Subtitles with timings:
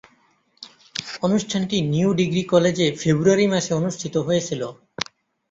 [1.23, 4.67] অনুষ্ঠানটি new degree কলেজে ফেব্রুয়ারি মাসে অনুষ্ঠিত হয়েছিলো।